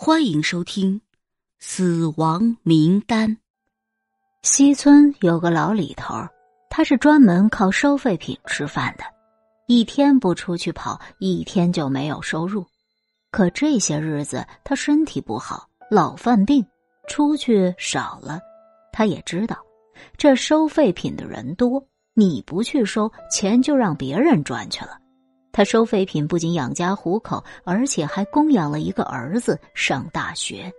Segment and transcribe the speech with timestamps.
[0.00, 0.94] 欢迎收听
[1.58, 3.30] 《死亡名单》。
[4.42, 6.14] 西村有个老李头，
[6.70, 9.02] 他是专门靠收废品吃饭的，
[9.66, 12.64] 一天不出去跑，一天就没有收入。
[13.32, 16.64] 可这些日子他身体不好，老犯病，
[17.08, 18.38] 出去少了。
[18.92, 19.58] 他也知道，
[20.16, 21.84] 这收废品的人多，
[22.14, 24.96] 你不去收，钱就让别人赚去了。
[25.58, 30.72] 他收废品不仅养家糊口，而且还供养了一个儿子上大学。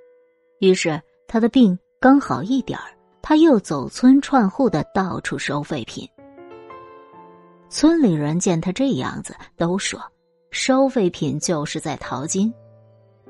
[0.62, 2.86] 于是他的病刚好一点儿，
[3.22, 6.08] 他又走村串户的到处收废品。
[7.68, 10.02] 村里人见他这样子，都说
[10.50, 12.50] 收废品就是在淘金。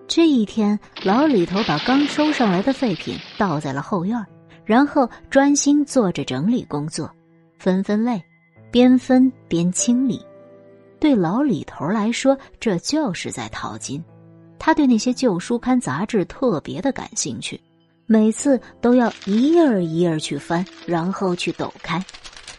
[0.08, 4.24] 这一天，老李头把刚收上来的废品倒在了后院，
[4.66, 7.10] 然后专心做着整理工作，
[7.58, 8.24] 分分类，
[8.70, 10.24] 边分边清理。
[11.00, 14.04] 对老李头来说，这就是在淘金。
[14.58, 17.60] 他对那些旧书刊杂志特别的感兴趣，
[18.06, 22.04] 每次都要一页儿一页儿去翻，然后去抖开。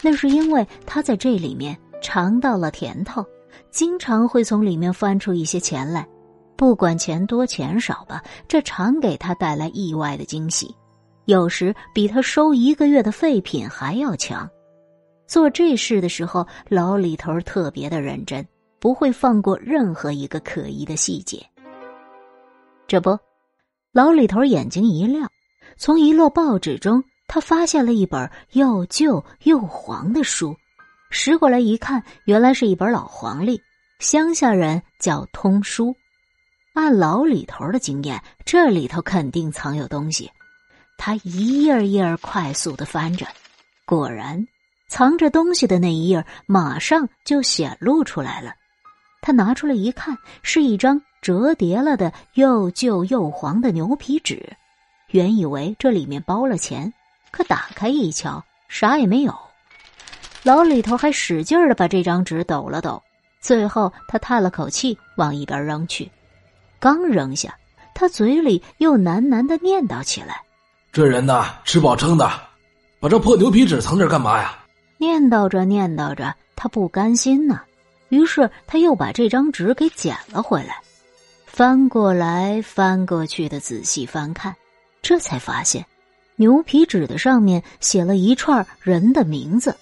[0.00, 3.22] 那是因为他在这里面尝到了甜头，
[3.70, 6.06] 经常会从里面翻出一些钱来。
[6.56, 10.74] 不管钱多钱少吧，这常给他带来意外的惊喜，
[11.26, 14.48] 有时比他收一个月的废品还要强。
[15.30, 18.44] 做这事的时候，老李头特别的认真，
[18.80, 21.40] 不会放过任何一个可疑的细节。
[22.88, 23.16] 这不，
[23.92, 25.30] 老李头眼睛一亮，
[25.76, 30.52] 从一摞报纸中，他发现了一本又旧又黄的书，
[31.12, 33.62] 拾过来一看，原来是一本老黄历，
[34.00, 35.94] 乡下人叫通书。
[36.74, 40.28] 按老李头的经验，这里头肯定藏有东西。
[40.98, 43.24] 他一页一页快速的翻着，
[43.86, 44.44] 果然。
[44.90, 48.52] 藏着东西的那一页马上就显露出来了，
[49.22, 54.52] 他拿出来一看，是一张折叠了的又旧又黄的牛皮纸。
[55.12, 56.92] 原以为这里面包了钱，
[57.30, 59.32] 可打开一瞧，啥也没有。
[60.42, 63.00] 老李头还使劲的把这张纸抖了抖，
[63.40, 66.10] 最后他叹了口气，往一边扔去。
[66.80, 67.56] 刚扔下，
[67.94, 70.42] 他嘴里又喃喃的念叨起来
[70.90, 72.28] ：“这人呐，吃饱撑的，
[72.98, 74.56] 把这破牛皮纸藏这干嘛呀？”
[75.00, 77.62] 念叨着念叨着，他不甘心呢，
[78.10, 80.78] 于是他又把这张纸给捡了回来，
[81.46, 84.54] 翻过来翻过去的仔细翻看，
[85.00, 85.82] 这才发现，
[86.36, 89.74] 牛皮纸的上面写了一串人的名字，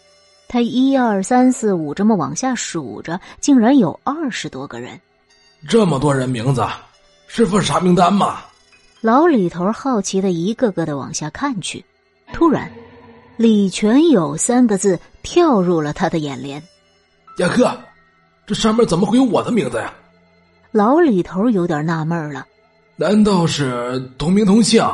[0.47, 5.01] 他一二三四五这么往下数着，竟然有二十多个人，
[5.67, 6.65] 这么多人名字，
[7.27, 8.45] 是份啥名单吗？
[9.01, 11.85] 老李头好奇的一个个的往下看去，
[12.33, 12.71] 突然。
[13.39, 16.61] 李全友三个字跳入了他的眼帘。
[17.37, 17.71] 亚克，
[18.45, 19.95] 这上面怎么会有我的名字呀？
[20.73, 22.45] 老李头有点纳闷了。
[22.97, 24.85] 难道是同名同姓？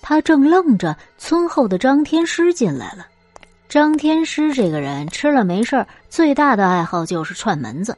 [0.00, 3.06] 他正愣着，村后的张天师进来了。
[3.68, 7.94] 张天师这个人吃了没事最大的爱好就是串门子。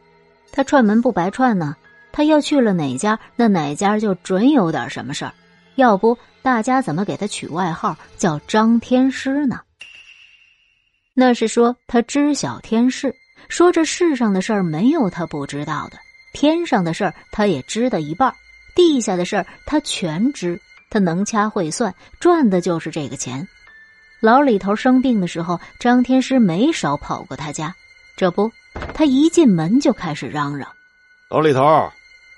[0.51, 1.77] 他串门不白串呢，
[2.11, 5.33] 他要去了哪家，那哪家就准有点什么事儿。
[5.77, 9.61] 要不大家怎么给他取外号叫张天师呢？
[11.15, 13.15] 那是说他知晓天事，
[13.49, 15.99] 说这世上的事儿没有他不知道的，
[16.33, 18.35] 天上的事儿他也知道一半，
[18.75, 20.61] 地下的事儿他全知。
[20.91, 23.49] 他能掐会算，赚的就是这个钱。
[24.21, 27.75] 老李头生病的时候，张天师没少跑过他家。
[28.15, 28.53] 这不，
[28.93, 30.69] 他一进门就开始嚷嚷
[31.31, 31.63] ：“老李头，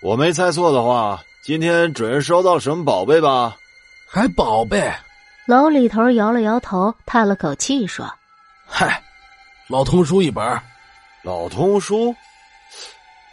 [0.00, 3.54] 我没猜错的话。”今天准是收到什么宝贝吧？
[4.08, 4.90] 还宝贝？
[5.44, 8.10] 老李头摇了摇头，叹了口气说
[8.64, 9.02] ：“嗨，
[9.68, 10.58] 老通书一本。
[11.22, 12.16] 老通书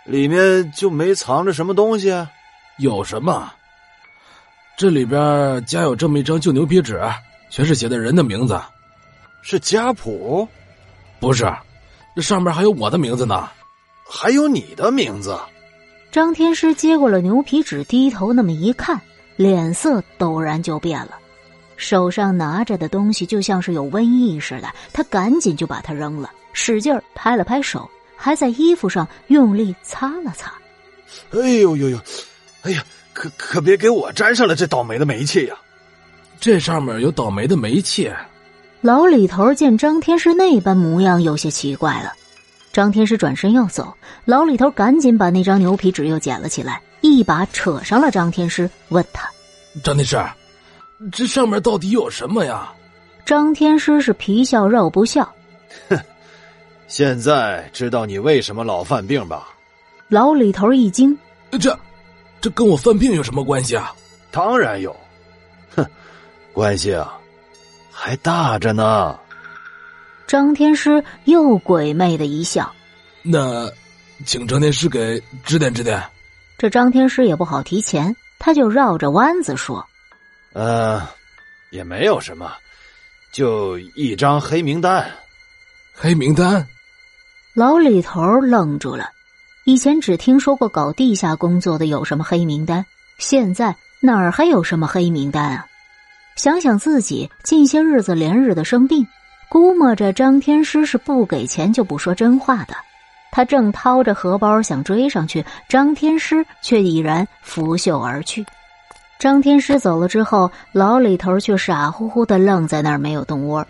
[0.03, 2.09] 里面就没藏着什么东西？
[2.79, 3.49] 有什么？
[4.75, 7.01] 这里边夹有这么一张旧牛皮纸，
[7.49, 8.61] 全是写的人的名字。
[9.41, 10.45] 是家谱？
[11.21, 11.49] 不是，
[12.13, 13.49] 这上面还有我的名字呢。
[14.05, 15.39] 还有你的名字。”
[16.11, 18.99] 张天师接过了牛皮纸，低头那么一看，
[19.37, 21.11] 脸色陡然就变了，
[21.77, 30.51] 手上拿着的东西就像是有瘟疫似的，他赶紧就把它扔了，使劲拍了拍手，还在衣服上用力擦了擦。
[31.31, 31.97] 哎呦呦呦，
[32.63, 32.83] 哎呀，
[33.13, 35.55] 可可别给我沾上了这倒霉的霉气呀！
[36.41, 38.11] 这上面有倒霉的霉气。
[38.81, 42.11] 老李头见张天师那般模样，有些奇怪了。
[42.71, 49.29] 张天师转身要走，老李头赶紧把那张牛皮纸又捡了起来，一把扯上了张天师，问他
[49.83, 50.17] ：“张天师，
[51.11, 52.71] 这上面到底有什么呀？”
[53.25, 55.29] 张天师是皮笑肉不笑，
[55.89, 55.99] 哼，
[56.87, 59.49] 现在知道你为什么老犯病吧？
[60.07, 61.17] 老李头一惊
[61.59, 61.77] ：“这，
[62.39, 63.93] 这跟我犯病有什么关系啊？
[64.31, 64.95] 当然有，
[65.75, 65.85] 哼，
[66.53, 67.17] 关系啊，
[67.91, 69.19] 还大着呢。
[70.31, 72.73] 张天师又鬼魅的一笑。
[73.21, 73.69] 那，
[74.25, 76.01] 请张天师给指点指点。
[76.57, 79.85] 这张天师也不好提前，他就绕着弯子说
[80.55, 81.05] ：“呃，
[81.69, 82.49] 也没有什么，
[83.33, 85.05] 就一张黑名单。
[85.93, 86.65] 黑名单。”
[87.53, 89.09] 老李头愣住了，
[89.65, 92.85] 以前只听说过搞地下工作的有什么黑名单，
[93.17, 95.67] 现在哪儿还有什么黑名单啊？
[96.37, 99.05] 想想自己近些日子连日的生病，
[99.51, 102.73] 估摸着张天师是不给钱就不说真话的。
[103.33, 108.45] 他正掏着荷包想追上去，张天师却已然拂袖而去。
[109.19, 113.67] 张天师走了之后，老李头却傻乎乎的愣在那儿，没有动窝。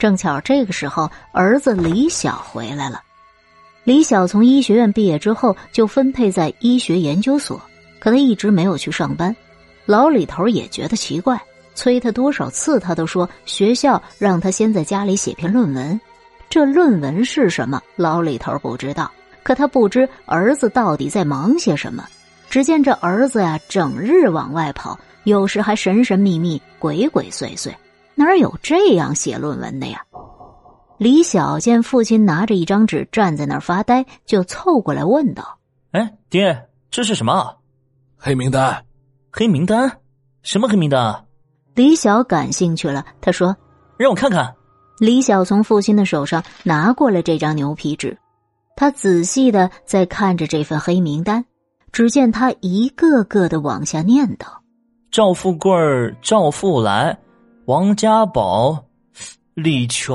[0.00, 3.00] 正巧这个时候，儿子李晓回来了。
[3.84, 7.62] 李晓从医学院毕业之后就分配在医学研究所，
[8.00, 9.34] 可他一直没有去上班。
[9.86, 11.40] 老李头也觉得奇怪，
[11.74, 16.00] 催他多少次，他都说学校让他先在家里写篇论文。
[16.48, 17.80] 这论文是什么？
[17.96, 19.10] 老李头不知道，
[19.42, 22.04] 可他不知儿子到底在忙些什么。
[22.48, 27.72] 只见这儿子呀，整日往外跑，有时还神神秘秘、鬼鬼祟祟，
[28.16, 30.02] 哪有这样写论文的呀？
[30.98, 35.56] 李晓见父亲拿着一张纸站在那儿发呆，就凑过来问道
[35.92, 37.56] ：“哎，爹，这是什么？
[38.18, 38.84] 黑名单？
[39.30, 39.90] 黑名单？
[40.42, 41.24] 什么黑名单？”
[41.80, 43.56] 李晓感兴趣了，他说
[43.96, 44.54] ：“让我看看。”
[45.00, 48.18] 李晓从父亲的手上拿过了这张牛皮纸，
[48.76, 51.42] 他仔细的在看着这份黑名单，
[51.90, 54.44] 只见他一个个的往下念叨
[55.10, 55.72] ：“赵富贵、
[56.20, 57.18] 赵富来、
[57.64, 58.84] 王家宝、
[59.54, 60.14] 李全。”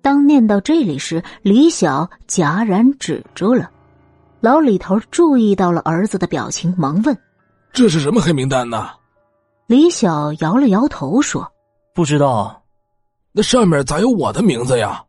[0.00, 3.70] 当念到这里时，李晓戛然止住了。
[4.40, 7.14] 老李头注意到了儿子的表情，忙问
[7.70, 8.88] ：“这是什么黑名单呢？”
[9.66, 11.50] 李晓摇了摇头说
[11.94, 12.62] ：“不知道。”
[13.32, 15.02] 那上面咋有我的名字呀？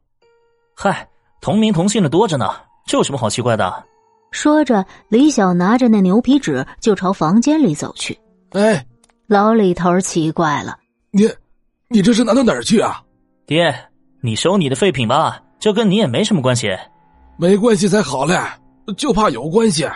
[0.75, 1.07] 嗨，
[1.41, 2.49] 同名同姓的多着呢，
[2.85, 3.83] 这有什么好奇怪的？
[4.31, 8.17] 说着，李晓拿着那牛皮纸就朝房间里走去。
[8.51, 8.85] 哎，
[9.27, 10.77] 老李头奇怪了
[11.11, 11.29] ：“你，
[11.89, 13.01] 你这是拿到哪儿去啊？”
[13.45, 13.73] 爹。
[14.21, 16.75] 你收你的废品吧，这跟你也没什么关系。
[17.37, 18.35] 没关系才好嘞，
[18.97, 19.87] 就怕有关系。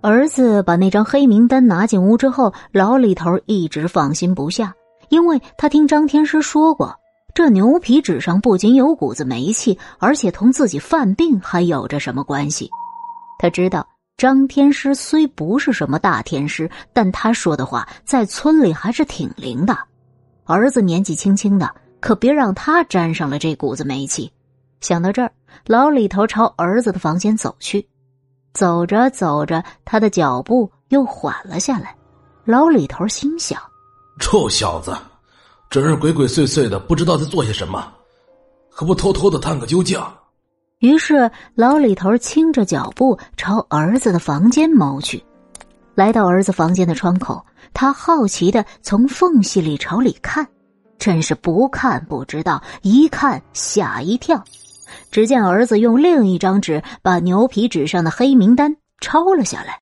[0.00, 4.74] 儿子把那张黑名单拿进屋之后，老李头一直放心不下，
[5.08, 6.94] 因为他听张天师说过，
[7.34, 12.70] 这牛皮纸上不仅有股子霉气，而且同自己犯病还有着什么关系。
[13.38, 13.86] 他知道
[14.16, 19.76] 张天师虽不是什么大天师，但他说的话在村里还是挺灵的。
[20.44, 21.68] 儿子年纪轻轻的。
[22.00, 24.30] 可别让他沾上了这股子霉气。
[24.80, 25.32] 想到这儿，
[25.66, 27.88] 老李头朝儿子的房间走去。
[28.52, 31.94] 走着走着，他的脚步又缓了下来。
[32.44, 33.60] 老李头心想
[34.18, 34.96] ：“臭小子，
[35.70, 37.92] 整日鬼鬼祟祟的，不知道在做些什么，
[38.70, 40.00] 何不偷偷的探个究竟？”
[40.80, 45.22] 于是，老李头轻着脚步朝儿子的房间猫去。
[45.94, 50.46] 来到儿子房间的窗口，他好奇的从缝隙里朝里看。
[50.96, 54.42] 真是不看不知道，一看吓一跳。
[55.10, 59.80] 只见儿子用另一张纸把牛皮纸上的黑名单抄了下来。